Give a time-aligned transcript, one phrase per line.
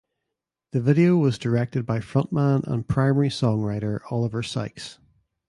[0.71, 4.97] The video was directed by frontman and primary songwriter Oliver Sykes.